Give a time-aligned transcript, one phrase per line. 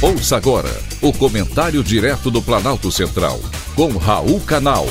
[0.00, 0.70] Ouça agora
[1.02, 3.40] o comentário direto do Planalto Central,
[3.74, 4.86] com Raul Canal.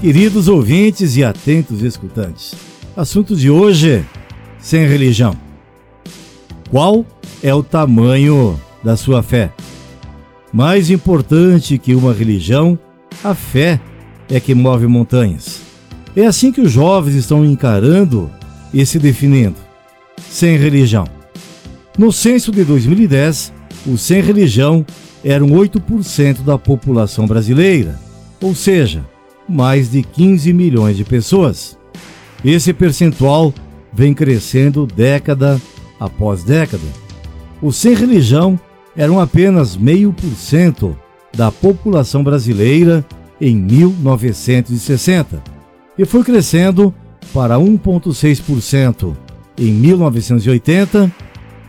[0.00, 2.54] Queridos ouvintes e atentos escutantes,
[2.96, 4.02] assunto de hoje:
[4.58, 5.36] sem religião.
[6.70, 7.04] Qual
[7.42, 9.52] é o tamanho da sua fé?
[10.50, 12.78] Mais importante que uma religião,
[13.22, 13.78] a fé
[14.30, 15.60] é que move montanhas.
[16.16, 18.39] É assim que os jovens estão encarando
[18.72, 19.56] e se definindo.
[20.28, 21.06] Sem religião.
[21.98, 23.52] No censo de 2010,
[23.86, 24.84] os sem religião
[25.24, 27.98] eram 8% da população brasileira,
[28.40, 29.04] ou seja,
[29.48, 31.76] mais de 15 milhões de pessoas.
[32.44, 33.52] Esse percentual
[33.92, 35.60] vem crescendo década
[35.98, 36.84] após década.
[37.60, 38.58] Os sem religião
[38.96, 40.96] eram apenas meio por cento
[41.36, 43.04] da população brasileira
[43.40, 45.42] em 1960
[45.98, 46.94] e foi crescendo
[47.32, 49.16] para 1,6%
[49.58, 51.10] em 1980,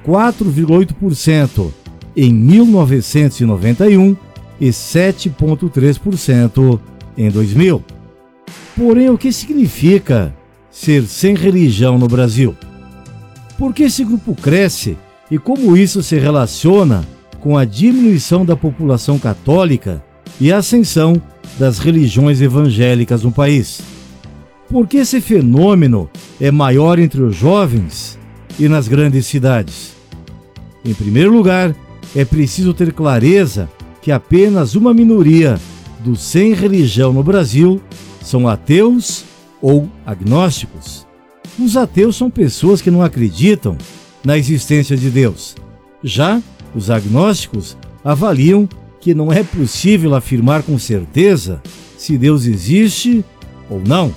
[0.05, 1.71] 4,8%
[2.15, 4.15] em 1991
[4.59, 6.79] e 7,3%
[7.17, 7.83] em 2000.
[8.75, 10.35] Porém, o que significa
[10.69, 12.55] ser sem religião no Brasil?
[13.57, 14.97] Por que esse grupo cresce
[15.29, 17.05] e como isso se relaciona
[17.39, 20.03] com a diminuição da população católica
[20.39, 21.21] e a ascensão
[21.59, 23.81] das religiões evangélicas no país?
[24.71, 28.17] Por que esse fenômeno é maior entre os jovens
[28.57, 29.91] e nas grandes cidades?
[30.85, 31.75] Em primeiro lugar,
[32.15, 33.69] é preciso ter clareza
[34.01, 35.59] que apenas uma minoria
[35.99, 37.81] dos sem religião no Brasil
[38.21, 39.25] são ateus
[39.61, 41.05] ou agnósticos.
[41.59, 43.77] Os ateus são pessoas que não acreditam
[44.23, 45.53] na existência de Deus.
[46.01, 46.41] Já
[46.73, 48.69] os agnósticos avaliam
[49.01, 51.61] que não é possível afirmar com certeza
[51.97, 53.25] se Deus existe
[53.69, 54.15] ou não.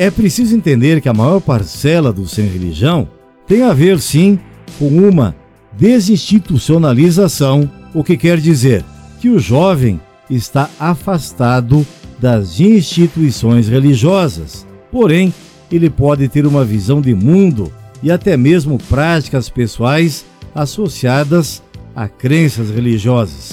[0.00, 3.06] É preciso entender que a maior parcela do sem religião
[3.46, 4.38] tem a ver, sim,
[4.78, 5.36] com uma
[5.72, 8.82] desinstitucionalização, o que quer dizer
[9.20, 10.00] que o jovem
[10.30, 11.86] está afastado
[12.18, 14.66] das instituições religiosas.
[14.90, 15.34] Porém,
[15.70, 17.70] ele pode ter uma visão de mundo
[18.02, 20.24] e até mesmo práticas pessoais
[20.54, 21.62] associadas
[21.94, 23.52] a crenças religiosas.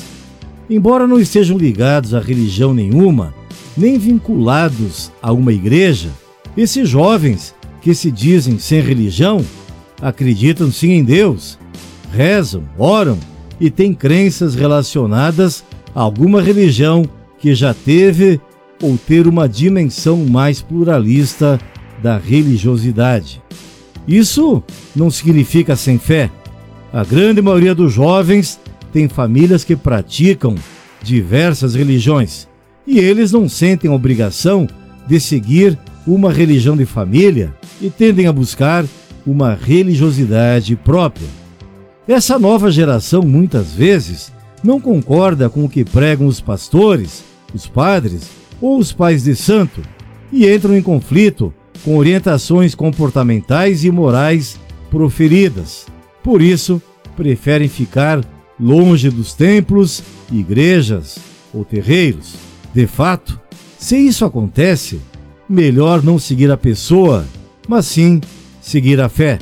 [0.69, 3.33] Embora não estejam ligados a religião nenhuma,
[3.75, 6.09] nem vinculados a uma igreja,
[6.57, 9.45] esses jovens que se dizem sem religião
[10.01, 11.57] acreditam sim em Deus,
[12.11, 13.17] rezam, oram
[13.59, 15.63] e têm crenças relacionadas
[15.93, 17.05] a alguma religião
[17.39, 18.41] que já teve
[18.81, 21.59] ou ter uma dimensão mais pluralista
[22.01, 23.41] da religiosidade.
[24.07, 24.63] Isso
[24.95, 26.31] não significa sem fé.
[26.93, 28.59] A grande maioria dos jovens
[28.93, 30.55] tem famílias que praticam
[31.03, 32.47] diversas religiões
[32.85, 34.67] e eles não sentem obrigação
[35.07, 38.85] de seguir uma religião de família e tendem a buscar
[39.25, 41.27] uma religiosidade própria.
[42.07, 44.31] Essa nova geração muitas vezes
[44.63, 47.23] não concorda com o que pregam os pastores,
[47.53, 48.29] os padres
[48.61, 49.81] ou os pais de santo
[50.31, 51.53] e entram em conflito
[51.83, 55.85] com orientações comportamentais e morais proferidas.
[56.23, 56.81] Por isso,
[57.15, 58.23] preferem ficar
[58.59, 60.01] longe dos templos,
[60.31, 61.17] igrejas
[61.53, 62.35] ou terreiros.
[62.73, 63.39] De fato,
[63.77, 64.99] se isso acontece,
[65.49, 67.25] melhor não seguir a pessoa,
[67.67, 68.21] mas sim
[68.61, 69.39] seguir a fé.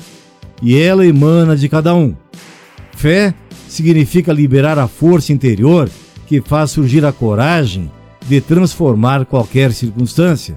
[0.62, 2.16] E ela emana de cada um.
[2.96, 3.34] Fé
[3.68, 5.90] significa liberar a força interior
[6.28, 7.92] que faz surgir a coragem
[8.28, 10.56] de transformar qualquer circunstância.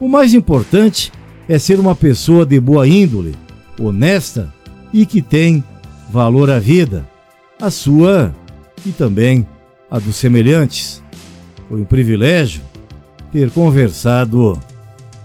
[0.00, 1.12] O mais importante
[1.48, 3.34] é ser uma pessoa de boa índole,
[3.78, 4.52] honesta
[4.92, 5.62] e que tem
[6.10, 7.08] valor à vida,
[7.60, 8.34] a sua
[8.86, 9.46] e também
[9.90, 11.02] a dos semelhantes.
[11.68, 12.62] Foi um privilégio
[13.32, 14.58] ter conversado